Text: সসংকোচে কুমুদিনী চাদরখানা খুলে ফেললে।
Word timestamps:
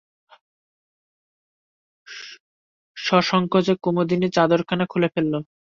সসংকোচে 2.97 3.73
কুমুদিনী 3.83 4.27
চাদরখানা 4.35 4.85
খুলে 4.85 5.07
ফেললে। 5.13 5.37